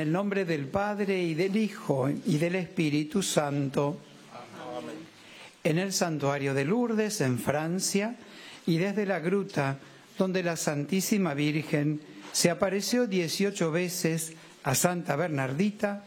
En 0.00 0.06
el 0.06 0.12
nombre 0.14 0.46
del 0.46 0.66
Padre 0.66 1.22
y 1.22 1.34
del 1.34 1.54
Hijo 1.58 2.08
y 2.08 2.38
del 2.38 2.54
Espíritu 2.54 3.22
Santo. 3.22 3.98
En 5.62 5.76
el 5.76 5.92
santuario 5.92 6.54
de 6.54 6.64
Lourdes, 6.64 7.20
en 7.20 7.38
Francia, 7.38 8.16
y 8.66 8.78
desde 8.78 9.04
la 9.04 9.20
gruta 9.20 9.76
donde 10.16 10.42
la 10.42 10.56
Santísima 10.56 11.34
Virgen 11.34 12.00
se 12.32 12.48
apareció 12.48 13.06
18 13.06 13.70
veces 13.70 14.32
a 14.62 14.74
Santa 14.74 15.16
Bernardita, 15.16 16.02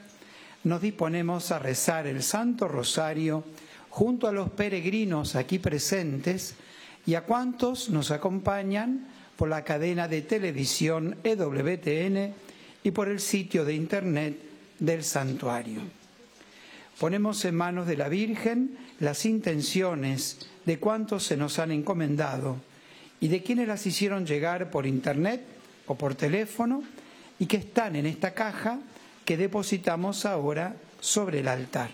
nos 0.64 0.82
disponemos 0.82 1.52
a 1.52 1.60
rezar 1.60 2.08
el 2.08 2.24
Santo 2.24 2.68
Rosario 2.68 3.44
junto 3.92 4.28
a 4.28 4.32
los 4.32 4.50
peregrinos 4.50 5.36
aquí 5.36 5.60
presentes 5.60 6.56
y 7.06 7.14
a 7.14 7.26
cuantos 7.26 7.92
nos 7.92 8.10
acompañan 8.10 9.08
por 9.38 9.50
la 9.50 9.64
cadena 9.64 10.08
de 10.08 10.24
televisión 10.24 11.16
EWTN 11.24 12.34
y 12.84 12.92
por 12.92 13.08
el 13.08 13.20
sitio 13.20 13.66
de 13.66 13.74
internet 13.74 14.38
del 14.80 15.04
santuario. 15.04 15.82
Ponemos 17.00 17.44
en 17.46 17.56
manos 17.56 17.88
de 17.88 17.98
la 17.98 18.10
Virgen 18.10 18.78
las 19.00 19.26
intenciones 19.26 20.48
de 20.66 20.80
cuantos 20.80 21.24
se 21.24 21.38
nos 21.38 21.60
han 21.60 21.72
encomendado 21.72 22.58
y 23.20 23.30
de 23.30 23.42
quienes 23.42 23.68
las 23.68 23.86
hicieron 23.86 24.26
llegar 24.26 24.70
por 24.70 24.86
internet 24.86 25.42
o 25.88 25.96
por 25.96 26.16
teléfono 26.16 26.84
y 27.40 27.46
que 27.46 27.58
están 27.58 27.96
en 27.96 28.06
esta 28.06 28.34
caja 28.34 28.80
que 29.26 29.38
depositamos 29.38 30.26
ahora 30.26 30.76
sobre 31.00 31.40
el 31.40 31.48
altar. 31.48 31.90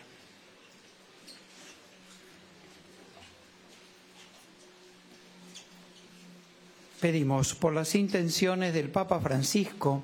Pedimos 7.00 7.56
por 7.56 7.74
las 7.74 7.96
intenciones 7.96 8.74
del 8.74 8.90
Papa 8.90 9.22
Francisco, 9.22 10.04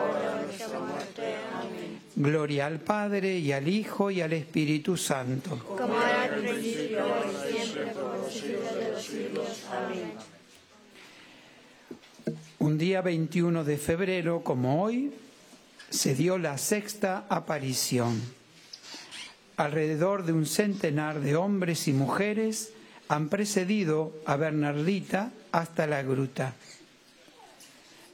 Gloria 2.21 2.67
al 2.67 2.79
Padre 2.79 3.39
y 3.39 3.51
al 3.51 3.67
Hijo 3.67 4.11
y 4.11 4.21
al 4.21 4.33
Espíritu 4.33 4.95
Santo. 4.95 5.57
Como 5.57 5.99
era 5.99 6.25
al 6.25 6.35
principio, 6.35 7.03
y 7.25 7.51
siempre, 7.51 7.87
por 7.93 8.15
los 8.15 8.31
siglos 8.31 8.75
de 8.75 8.91
los 8.91 9.03
siglos. 9.03 9.47
Amén. 9.71 10.13
Un 12.59 12.77
día 12.77 13.01
21 13.01 13.63
de 13.63 13.77
febrero, 13.77 14.43
como 14.43 14.83
hoy, 14.83 15.11
se 15.89 16.13
dio 16.13 16.37
la 16.37 16.59
sexta 16.59 17.25
aparición. 17.27 18.21
Alrededor 19.57 20.23
de 20.23 20.33
un 20.33 20.45
centenar 20.45 21.21
de 21.21 21.35
hombres 21.35 21.87
y 21.87 21.93
mujeres 21.93 22.71
han 23.07 23.29
precedido 23.29 24.13
a 24.27 24.35
Bernardita 24.35 25.31
hasta 25.51 25.87
la 25.87 26.03
gruta. 26.03 26.53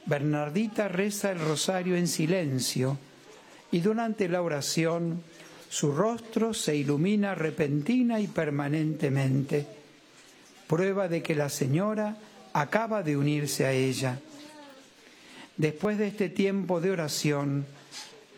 Bernardita 0.06 0.88
reza 0.88 1.30
el 1.30 1.40
rosario 1.40 1.94
en 1.94 2.08
silencio 2.08 2.96
y 3.70 3.80
durante 3.80 4.28
la 4.28 4.42
oración 4.42 5.22
su 5.68 5.92
rostro 5.92 6.54
se 6.54 6.76
ilumina 6.76 7.34
repentina 7.34 8.20
y 8.20 8.26
permanentemente, 8.26 9.66
prueba 10.66 11.08
de 11.08 11.22
que 11.22 11.34
la 11.34 11.48
señora 11.48 12.16
acaba 12.52 13.02
de 13.02 13.16
unirse 13.16 13.66
a 13.66 13.72
ella. 13.72 14.18
Después 15.56 15.98
de 15.98 16.08
este 16.08 16.28
tiempo 16.28 16.80
de 16.80 16.90
oración, 16.90 17.66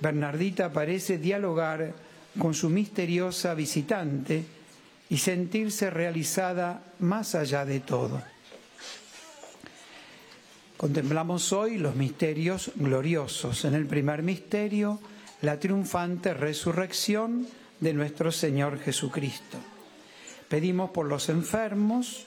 Bernardita 0.01 0.73
parece 0.73 1.19
dialogar 1.19 1.95
con 2.39 2.55
su 2.55 2.69
misteriosa 2.69 3.55
visitante 3.55 4.45
y 5.09 5.19
sentirse 5.19 5.91
realizada 5.91 6.83
más 7.01 7.35
allá 7.35 7.65
de 7.65 7.81
todo. 7.81 8.23
Contemplamos 10.77 11.53
hoy 11.53 11.77
los 11.77 11.95
misterios 11.95 12.73
gloriosos. 12.77 13.67
En 13.67 13.75
el 13.75 13.87
primer 13.87 14.23
misterio, 14.23 14.99
la 15.43 15.59
triunfante 15.59 16.35
resurrección 16.35 17.47
de 17.81 17.95
nuestro 17.95 18.31
Señor 18.31 18.79
Jesucristo. 18.79 19.59
Pedimos 20.49 20.91
por 20.91 21.07
los 21.07 21.29
enfermos, 21.29 22.27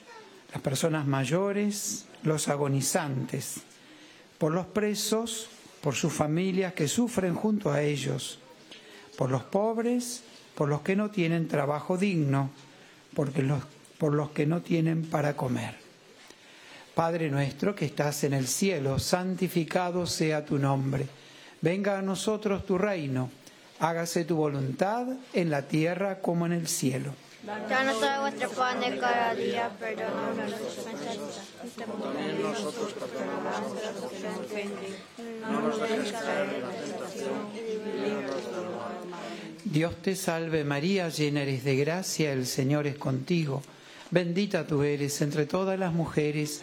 las 0.52 0.62
personas 0.62 1.06
mayores, 1.06 2.06
los 2.22 2.48
agonizantes, 2.48 3.56
por 4.38 4.52
los 4.52 4.66
presos, 4.66 5.48
por 5.80 5.94
sus 5.94 6.12
familias 6.12 6.72
que 6.72 6.88
sufren 6.88 7.34
junto 7.34 7.70
a 7.70 7.82
ellos, 7.82 8.38
por 9.16 9.30
los 9.30 9.42
pobres, 9.44 10.22
por 10.54 10.68
los 10.68 10.80
que 10.80 10.96
no 10.96 11.10
tienen 11.10 11.48
trabajo 11.48 11.98
digno, 11.98 12.50
por 13.14 14.12
los 14.12 14.30
que 14.30 14.46
no 14.46 14.62
tienen 14.62 15.04
para 15.04 15.36
comer. 15.36 15.76
Padre 16.94 17.28
nuestro 17.28 17.74
que 17.74 17.84
estás 17.84 18.24
en 18.24 18.34
el 18.34 18.46
cielo, 18.46 18.98
santificado 18.98 20.06
sea 20.06 20.44
tu 20.44 20.58
nombre. 20.58 21.06
Venga 21.64 21.98
a 21.98 22.02
nosotros 22.02 22.66
tu 22.66 22.76
reino. 22.76 23.30
Hágase 23.80 24.26
tu 24.26 24.36
voluntad 24.36 25.06
en 25.32 25.48
la 25.48 25.62
tierra 25.62 26.20
como 26.20 26.44
en 26.44 26.52
el 26.52 26.68
cielo. 26.68 27.14
Danos 27.70 28.02
hoy 28.02 28.20
vuestro 28.20 28.50
pan 28.50 28.80
de 28.80 28.98
cada 28.98 29.34
día, 29.34 29.70
perdona 29.80 30.32
nuestras 30.36 30.78
ofensas, 30.78 31.46
también 31.78 32.42
nosotros 32.42 32.92
perdonamos 32.92 33.82
a 33.82 33.92
los 33.92 34.12
que 34.12 34.20
nos 34.20 34.36
ofenden. 34.40 34.96
No 35.40 35.60
nos 35.62 35.80
dejes 35.80 36.12
caer 36.12 36.54
en 36.54 36.60
la 36.60 36.68
tentación, 36.68 37.32
y 37.54 38.08
líbranos 38.10 38.36
de 38.36 38.42
todo 38.42 38.62
mal. 39.08 39.22
Dios 39.64 39.96
te 40.02 40.16
salve 40.16 40.64
María, 40.64 41.08
llena 41.08 41.40
eres 41.40 41.64
de 41.64 41.76
gracia, 41.76 42.34
el 42.34 42.46
Señor 42.46 42.86
es 42.86 42.98
contigo. 42.98 43.62
Bendita 44.10 44.66
tú 44.66 44.82
eres 44.82 45.22
entre 45.22 45.46
todas 45.46 45.78
las 45.78 45.94
mujeres 45.94 46.62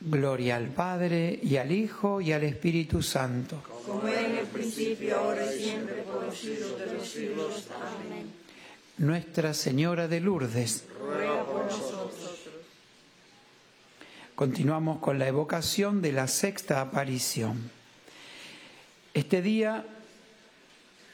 Gloria 0.00 0.56
al 0.56 0.68
Padre, 0.68 1.38
y 1.42 1.56
al 1.56 1.72
Hijo, 1.72 2.20
y 2.20 2.32
al 2.32 2.44
Espíritu 2.44 3.02
Santo. 3.02 3.62
Como 3.86 4.06
en 4.08 4.38
el 4.38 4.46
principio, 4.46 5.18
ahora 5.18 5.44
y 5.52 5.58
siempre, 5.58 6.02
por 6.02 6.24
los 6.24 6.38
siglos 6.38 6.78
de 6.78 6.94
los 6.94 7.08
siglos. 7.08 7.68
Amén. 7.74 8.32
Nuestra 8.98 9.54
Señora 9.54 10.08
de 10.08 10.20
Lourdes. 10.20 10.84
Ruega 11.00 11.44
por 11.44 11.64
nosotros. 11.64 12.48
Continuamos 14.34 15.00
con 15.00 15.18
la 15.18 15.26
evocación 15.26 16.00
de 16.00 16.12
la 16.12 16.28
sexta 16.28 16.80
aparición. 16.80 17.70
Este 19.14 19.42
día 19.42 19.84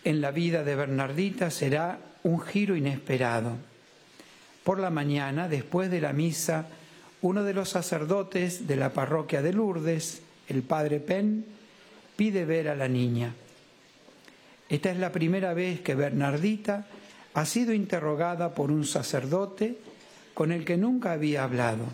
en 0.04 0.20
la 0.20 0.30
vida 0.30 0.62
de 0.62 0.76
Bernardita 0.76 1.50
será 1.50 1.98
un 2.22 2.40
giro 2.40 2.76
inesperado. 2.76 3.56
Por 4.62 4.78
la 4.78 4.90
mañana, 4.90 5.48
después 5.48 5.90
de 5.90 6.02
la 6.02 6.12
misa, 6.12 6.66
uno 7.24 7.42
de 7.42 7.54
los 7.54 7.70
sacerdotes 7.70 8.66
de 8.66 8.76
la 8.76 8.92
parroquia 8.92 9.40
de 9.40 9.54
Lourdes, 9.54 10.20
el 10.46 10.62
padre 10.62 11.00
Penn, 11.00 11.46
pide 12.16 12.44
ver 12.44 12.68
a 12.68 12.76
la 12.76 12.86
niña. 12.86 13.34
Esta 14.68 14.90
es 14.90 14.98
la 14.98 15.10
primera 15.10 15.54
vez 15.54 15.80
que 15.80 15.94
Bernardita 15.94 16.86
ha 17.32 17.46
sido 17.46 17.72
interrogada 17.72 18.54
por 18.54 18.70
un 18.70 18.84
sacerdote 18.84 19.78
con 20.34 20.52
el 20.52 20.66
que 20.66 20.76
nunca 20.76 21.12
había 21.12 21.44
hablado. 21.44 21.86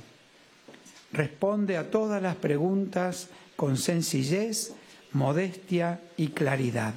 Responde 1.12 1.77
a 1.77 1.93
todas 1.93 2.21
las 2.21 2.35
preguntas 2.35 3.29
con 3.55 3.77
sencillez, 3.77 4.73
modestia 5.12 6.00
y 6.17 6.31
claridad. 6.31 6.94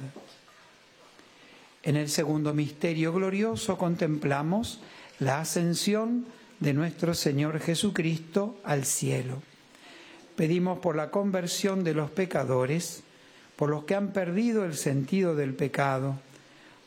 En 1.84 1.94
el 1.94 2.08
segundo 2.08 2.52
misterio 2.52 3.12
glorioso 3.12 3.78
contemplamos 3.78 4.80
la 5.20 5.38
ascensión 5.38 6.26
de 6.60 6.72
nuestro 6.72 7.14
Señor 7.14 7.60
Jesucristo 7.60 8.58
al 8.64 8.84
cielo. 8.84 9.42
Pedimos 10.36 10.78
por 10.78 10.96
la 10.96 11.10
conversión 11.10 11.84
de 11.84 11.94
los 11.94 12.10
pecadores, 12.10 13.02
por 13.56 13.70
los 13.70 13.84
que 13.84 13.94
han 13.94 14.12
perdido 14.12 14.64
el 14.64 14.74
sentido 14.74 15.34
del 15.34 15.54
pecado, 15.54 16.18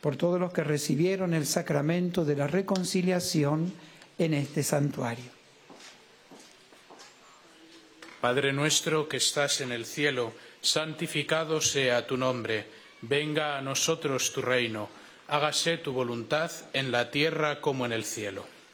por 0.01 0.15
todos 0.15 0.39
los 0.39 0.53
que 0.53 0.63
recibieron 0.63 1.33
el 1.33 1.45
sacramento 1.45 2.25
de 2.25 2.35
la 2.35 2.47
reconciliación 2.47 3.73
en 4.17 4.33
este 4.33 4.63
santuario. 4.63 5.31
Padre 8.21 8.51
nuestro 8.51 9.07
que 9.07 9.17
estás 9.17 9.61
en 9.61 9.71
el 9.71 9.85
cielo, 9.85 10.33
santificado 10.61 11.61
sea 11.61 12.07
tu 12.07 12.17
nombre, 12.17 12.65
venga 13.01 13.57
a 13.57 13.61
nosotros 13.61 14.33
tu 14.33 14.41
reino, 14.41 14.89
hágase 15.27 15.77
tu 15.77 15.93
voluntad 15.93 16.51
en 16.73 16.91
la 16.91 17.11
tierra 17.11 17.61
como 17.61 17.85
en 17.85 17.91
el 17.91 18.03
cielo. 18.03 18.56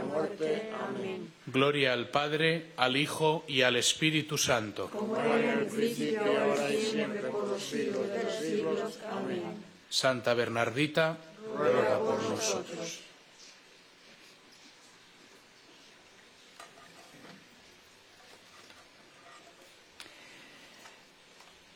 nuestra 0.00 0.04
muerte. 0.04 0.70
Amén. 0.78 1.32
Gloria 1.46 1.92
al 1.92 2.08
Padre, 2.08 2.72
al 2.76 2.96
Hijo 2.96 3.44
y 3.48 3.62
al 3.62 3.76
Espíritu 3.76 4.38
Santo. 4.38 4.90
Como 4.90 5.16
era 5.16 5.52
en 5.52 5.58
el 5.60 5.66
principio, 5.66 6.20
ahora 6.20 6.72
y 6.72 6.82
siempre, 6.82 7.22
por 7.22 7.48
los 7.48 7.62
siglos 7.62 8.08
de 8.08 8.24
los 8.24 8.34
siglos. 8.34 8.98
Amén. 9.10 9.42
Santa 9.88 10.34
Bernardita, 10.34 11.16
ruega 11.56 11.98
por 11.98 12.22
nosotros. 12.22 13.00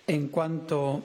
En 0.07 0.29
cuanto 0.29 1.03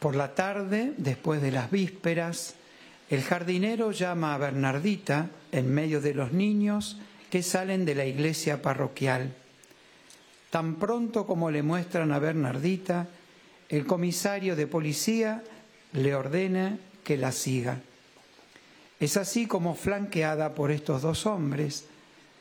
por 0.00 0.16
la 0.16 0.34
tarde, 0.34 0.92
después 0.98 1.40
de 1.40 1.52
las 1.52 1.70
vísperas, 1.70 2.55
el 3.08 3.22
jardinero 3.22 3.92
llama 3.92 4.34
a 4.34 4.38
Bernardita 4.38 5.30
en 5.52 5.72
medio 5.72 6.00
de 6.00 6.14
los 6.14 6.32
niños 6.32 6.98
que 7.30 7.42
salen 7.42 7.84
de 7.84 7.94
la 7.94 8.04
iglesia 8.04 8.62
parroquial. 8.62 9.32
Tan 10.50 10.76
pronto 10.76 11.26
como 11.26 11.50
le 11.50 11.62
muestran 11.62 12.12
a 12.12 12.18
Bernardita, 12.18 13.06
el 13.68 13.86
comisario 13.86 14.56
de 14.56 14.66
policía 14.66 15.42
le 15.92 16.14
ordena 16.14 16.78
que 17.04 17.16
la 17.16 17.32
siga. 17.32 17.80
Es 18.98 19.16
así 19.16 19.46
como, 19.46 19.74
flanqueada 19.74 20.54
por 20.54 20.70
estos 20.70 21.02
dos 21.02 21.26
hombres, 21.26 21.84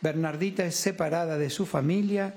Bernardita 0.01 0.65
es 0.65 0.75
separada 0.75 1.38
de 1.38 1.50
su 1.50 1.65
familia 1.65 2.34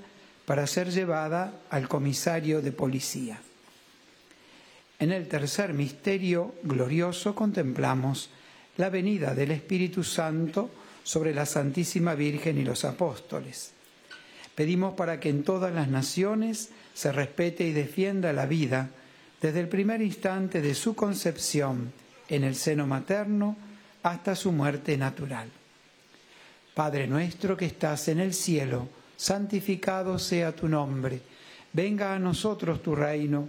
para 0.46 0.66
ser 0.66 0.90
llevada 0.90 1.52
al 1.70 1.88
comisario 1.88 2.60
de 2.62 2.72
policía. 2.72 3.40
En 5.00 5.12
el 5.12 5.28
tercer 5.28 5.74
misterio 5.74 6.54
glorioso 6.64 7.34
contemplamos 7.34 8.30
la 8.76 8.90
venida 8.90 9.34
del 9.34 9.52
Espíritu 9.52 10.02
Santo 10.02 10.70
sobre 11.04 11.32
la 11.32 11.46
Santísima 11.46 12.14
Virgen 12.14 12.58
y 12.58 12.64
los 12.64 12.84
apóstoles. 12.84 13.72
Pedimos 14.54 14.94
para 14.94 15.20
que 15.20 15.28
en 15.28 15.44
todas 15.44 15.72
las 15.72 15.88
naciones 15.88 16.70
se 16.94 17.12
respete 17.12 17.64
y 17.64 17.72
defienda 17.72 18.32
la 18.32 18.46
vida 18.46 18.90
desde 19.40 19.60
el 19.60 19.68
primer 19.68 20.02
instante 20.02 20.60
de 20.60 20.74
su 20.74 20.96
concepción 20.96 21.92
en 22.28 22.42
el 22.42 22.56
seno 22.56 22.86
materno 22.86 23.56
hasta 24.02 24.34
su 24.34 24.50
muerte 24.50 24.96
natural. 24.96 25.48
Padre 26.74 27.06
nuestro 27.06 27.56
que 27.56 27.66
estás 27.66 28.08
en 28.08 28.18
el 28.18 28.34
cielo, 28.34 28.88
santificado 29.16 30.18
sea 30.18 30.50
tu 30.52 30.68
nombre, 30.68 31.20
venga 31.72 32.14
a 32.14 32.18
nosotros 32.18 32.82
tu 32.82 32.96
reino, 32.96 33.48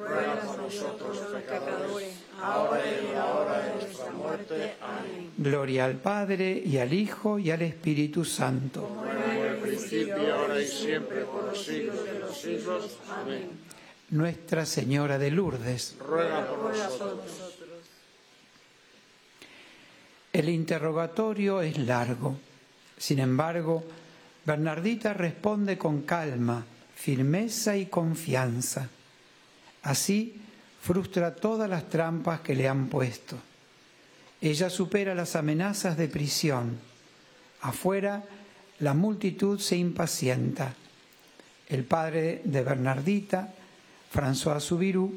ruega 0.00 0.40
por 0.40 0.58
nosotros 0.58 1.16
los 1.16 1.42
pecadores, 1.42 2.14
ahora 2.40 2.80
y 2.84 3.06
en 3.06 3.14
la 3.14 3.26
hora 3.26 3.58
de 3.60 3.74
nuestra 3.74 4.10
muerte. 4.10 4.74
Amén. 4.80 5.30
Gloria 5.36 5.84
al 5.84 5.96
Padre, 5.96 6.62
y 6.64 6.78
al 6.78 6.92
Hijo, 6.92 7.38
y 7.38 7.50
al 7.50 7.62
Espíritu 7.62 8.24
Santo. 8.24 8.88
Como 8.88 9.06
en 9.06 9.46
el 9.46 9.56
principio, 9.56 10.34
ahora 10.34 10.60
y 10.60 10.66
siempre, 10.66 11.22
por 11.22 11.44
los 11.44 11.64
siglos 11.64 12.04
de 12.04 12.18
los 12.18 12.36
siglos. 12.36 12.98
Amén. 13.10 13.50
Nuestra 14.10 14.66
Señora 14.66 15.18
de 15.18 15.30
Lourdes. 15.30 15.96
Ruega 16.00 16.46
por 16.46 16.76
nosotros. 16.76 17.20
El 20.32 20.48
interrogatorio 20.48 21.60
es 21.60 21.78
largo. 21.78 22.36
Sin 22.96 23.18
embargo, 23.18 23.84
Bernardita 24.44 25.12
responde 25.12 25.76
con 25.76 26.02
calma, 26.02 26.64
firmeza 26.94 27.76
y 27.76 27.86
confianza. 27.86 28.88
Así 29.82 30.40
frustra 30.80 31.34
todas 31.34 31.68
las 31.68 31.88
trampas 31.88 32.40
que 32.40 32.54
le 32.54 32.68
han 32.68 32.88
puesto. 32.88 33.36
Ella 34.40 34.70
supera 34.70 35.14
las 35.14 35.36
amenazas 35.36 35.96
de 35.96 36.08
prisión. 36.08 36.78
Afuera, 37.60 38.24
la 38.78 38.94
multitud 38.94 39.58
se 39.58 39.76
impacienta. 39.76 40.74
El 41.68 41.84
padre 41.84 42.40
de 42.44 42.62
Bernardita, 42.62 43.52
François 44.12 44.60
Soubirous, 44.60 45.12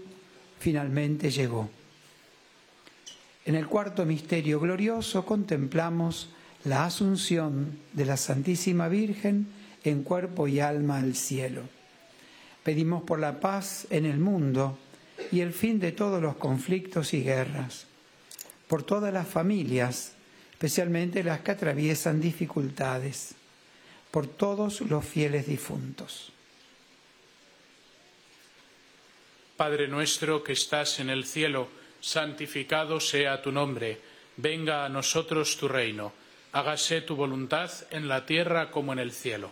finalmente 0.60 1.32
llegó. 1.32 1.70
En 3.46 3.56
el 3.56 3.68
cuarto 3.68 4.06
misterio 4.06 4.60
glorioso 4.60 5.26
contemplamos 5.26 6.30
la 6.66 6.86
asunción 6.86 7.80
de 7.92 8.06
la 8.06 8.18
Santísima 8.18 8.88
Virgen 8.88 9.48
en 9.84 10.04
cuerpo 10.04 10.48
y 10.48 10.60
alma 10.60 11.00
al 11.00 11.16
cielo. 11.16 11.64
Pedimos 12.64 13.04
por 13.04 13.20
la 13.20 13.40
paz 13.40 13.88
en 13.90 14.06
el 14.06 14.18
mundo 14.18 14.78
y 15.32 15.42
el 15.42 15.54
fin 15.54 15.80
de 15.80 15.92
todos 15.92 16.22
los 16.22 16.38
conflictos 16.38 17.14
y 17.14 17.24
guerras, 17.24 17.88
por 18.68 18.84
todas 18.84 19.14
las 19.14 19.28
familias, 19.28 20.14
especialmente 20.52 21.24
las 21.24 21.42
que 21.42 21.52
atraviesan 21.52 22.22
dificultades, 22.22 23.36
por 24.12 24.28
todos 24.28 24.82
los 24.82 25.04
fieles 25.04 25.48
difuntos. 25.48 26.32
Padre 29.58 29.88
nuestro 29.88 30.44
que 30.44 30.54
estás 30.54 31.00
en 31.00 31.10
el 31.10 31.26
cielo, 31.26 31.68
santificado 32.00 33.00
sea 33.00 33.42
tu 33.42 33.52
nombre, 33.52 34.00
venga 34.38 34.86
a 34.86 34.90
nosotros 34.90 35.58
tu 35.58 35.68
reino, 35.68 36.14
hágase 36.54 37.02
tu 37.02 37.16
voluntad 37.16 37.72
en 37.92 38.08
la 38.08 38.26
tierra 38.26 38.72
como 38.72 38.94
en 38.94 39.00
el 39.00 39.12
cielo. 39.12 39.52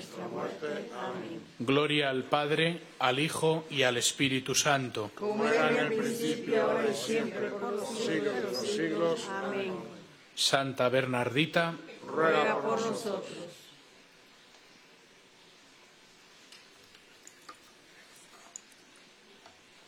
nuestra 0.00 0.28
muerte. 0.28 0.66
Amén. 0.98 1.40
Gloria 1.58 2.08
al 2.08 2.24
Padre, 2.24 2.80
al 2.98 3.18
Hijo 3.18 3.64
y 3.68 3.82
al 3.82 3.98
Espíritu 3.98 4.54
Santo. 4.54 5.10
Como 5.14 5.46
era 5.46 5.70
en 5.70 5.76
el 5.76 5.98
principio, 5.98 6.62
ahora 6.62 6.88
y 6.90 6.94
siempre, 6.94 7.48
por 7.50 7.72
los 7.74 7.88
siglos 7.98 8.34
de 8.34 8.42
los 8.42 8.56
siglos. 8.56 9.28
Amén. 9.28 9.74
Santa 10.34 10.88
Bernardita, 10.88 11.74
Ruega 12.06 12.60
por 12.62 12.80
nosotros. 12.80 13.28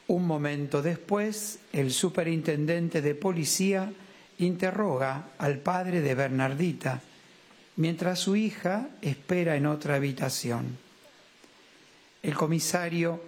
Un 0.08 0.26
momento 0.26 0.82
después, 0.82 1.58
el 1.72 1.90
superintendente 1.90 3.00
de 3.00 3.14
policía 3.14 3.90
interroga 4.38 5.30
al 5.38 5.58
padre 5.58 6.02
de 6.02 6.14
Bernardita, 6.14 7.00
mientras 7.76 8.18
su 8.18 8.36
hija 8.36 8.88
espera 9.00 9.56
en 9.56 9.66
otra 9.66 9.96
habitación. 9.96 10.78
El 12.22 12.34
comisario 12.34 13.20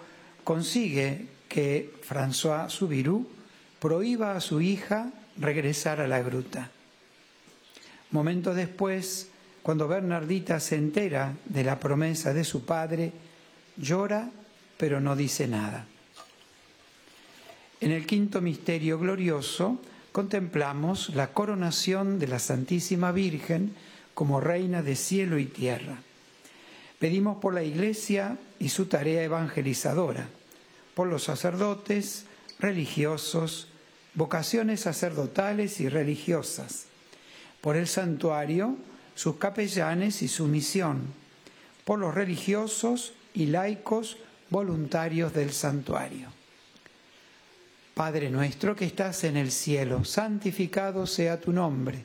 consigue 0.45 1.27
que 1.49 1.95
François 2.07 2.69
Soubirous 2.69 3.27
prohíba 3.81 4.37
a 4.37 4.41
su 4.41 4.61
hija 4.61 5.11
regresar 5.37 6.01
a 6.01 6.09
la 6.09 6.23
gruta. 6.23 6.71
Momentos 8.11 8.55
después, 8.55 9.31
cuando 9.63 9.89
Bernardita 9.89 10.61
se 10.61 10.77
entera 10.77 11.35
de 11.47 11.65
la 11.65 11.81
promesa 11.81 12.33
de 12.33 12.45
su 12.45 12.65
padre, 12.65 13.13
llora 13.77 14.31
pero 14.77 15.01
no 15.01 15.17
dice 15.17 15.47
nada. 15.49 15.87
En 17.81 17.91
el 17.91 18.07
quinto 18.07 18.41
misterio 18.41 18.99
glorioso 18.99 19.81
contemplamos 20.13 21.11
la 21.15 21.33
coronación 21.33 22.19
de 22.19 22.29
la 22.29 22.39
Santísima 22.39 23.13
Virgen 23.13 23.75
como 24.15 24.41
Reina 24.41 24.83
de 24.83 24.97
cielo 24.97 25.39
y 25.39 25.47
tierra. 25.47 25.99
Pedimos 26.99 27.39
por 27.39 27.53
la 27.53 27.63
Iglesia 27.63 28.39
y 28.59 28.71
su 28.71 28.87
tarea 28.87 29.23
evangelizadora, 29.23 30.29
por 30.95 31.09
los 31.09 31.25
sacerdotes, 31.25 32.27
religiosos, 32.59 33.69
vocaciones 34.15 34.81
sacerdotales 34.81 35.81
y 35.81 35.89
religiosas, 35.89 36.87
por 37.61 37.77
el 37.77 37.89
santuario, 37.89 38.77
sus 39.15 39.37
capellanes 39.37 40.23
y 40.23 40.29
su 40.29 40.47
misión, 40.47 41.03
por 41.85 41.99
los 41.99 42.15
religiosos 42.15 43.13
y 43.35 43.47
laicos 43.47 44.17
voluntarios 44.51 45.35
del 45.35 45.53
santuario. 45.53 46.29
Padre 47.95 48.31
nuestro 48.31 48.75
que 48.75 48.87
estás 48.87 49.25
en 49.25 49.37
el 49.37 49.53
cielo, 49.53 50.05
santificado 50.05 51.07
sea 51.07 51.41
tu 51.41 51.53
nombre, 51.53 52.05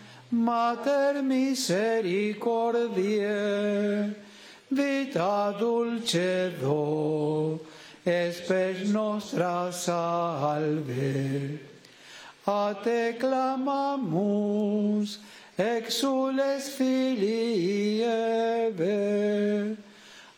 Mater 0.31 1.21
misericordiae, 1.21 4.15
vita 4.71 5.51
dulcedo, 5.59 7.59
espes 8.05 8.89
nostra 8.89 9.69
salve. 9.73 11.59
A 12.47 12.73
te 12.81 13.17
clamamus, 13.19 15.19
exules 15.57 16.69
filii 16.77 18.01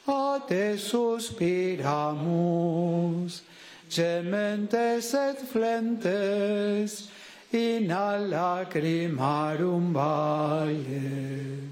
a 0.08 0.40
te 0.48 0.78
suspiramus, 0.78 3.44
gementes 3.90 5.14
et 5.14 5.40
flentes, 5.48 7.10
in 7.54 7.92
a 7.92 8.18
lacrimarum 8.18 9.94
valle. 9.94 11.72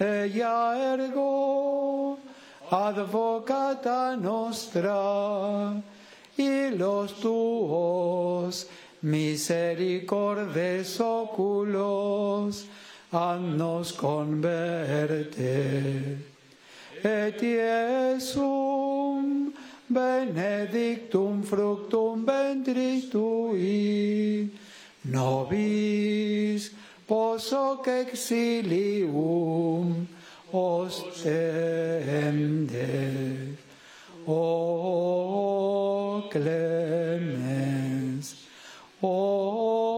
Ella 0.00 0.76
ergo, 0.94 2.18
advocata 2.70 4.16
nostra, 4.16 5.80
y 6.36 6.70
los 6.70 7.20
tuos 7.20 8.66
misericordes 9.02 11.00
oculos, 11.00 12.66
nos 13.12 13.92
converte. 13.92 15.58
Et 17.04 17.40
Iesum 17.42 19.18
benedictum 19.88 21.42
fructum 21.42 22.24
ventris 22.26 23.08
tui, 23.08 24.50
nobis 25.08 26.70
posoc 27.06 27.88
exilium 27.88 30.06
ostende. 30.52 31.48
O 34.26 36.28
clemens, 36.30 38.36
o 39.00 39.97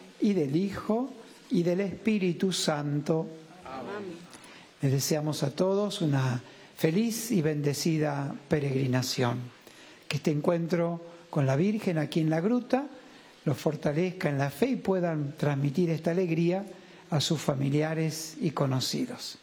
y 0.21 0.33
del 0.33 0.55
Hijo 0.55 1.11
y 1.49 1.63
del 1.63 1.81
Espíritu 1.81 2.51
Santo. 2.51 3.27
Les 4.81 4.91
deseamos 4.91 5.43
a 5.43 5.51
todos 5.51 6.01
una 6.01 6.41
feliz 6.75 7.31
y 7.31 7.41
bendecida 7.41 8.33
peregrinación. 8.47 9.39
Que 10.07 10.17
este 10.17 10.31
encuentro 10.31 11.01
con 11.29 11.45
la 11.45 11.55
Virgen 11.55 11.97
aquí 11.97 12.19
en 12.19 12.29
la 12.29 12.41
gruta 12.41 12.87
los 13.45 13.57
fortalezca 13.57 14.29
en 14.29 14.37
la 14.37 14.49
fe 14.49 14.67
y 14.67 14.75
puedan 14.75 15.35
transmitir 15.37 15.89
esta 15.89 16.11
alegría 16.11 16.65
a 17.09 17.19
sus 17.19 17.41
familiares 17.41 18.37
y 18.39 18.51
conocidos. 18.51 19.37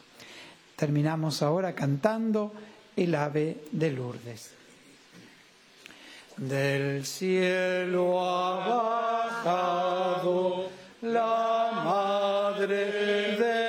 Terminamos 0.75 1.41
ahora 1.41 1.75
cantando 1.75 2.53
el 2.95 3.15
ave 3.15 3.63
de 3.71 3.91
Lourdes. 3.91 4.58
Del 6.39 7.05
cielo 7.05 8.23
ha 8.23 8.65
bajado 9.43 10.69
la 11.01 11.69
madre 11.83 12.85
de 13.37 13.68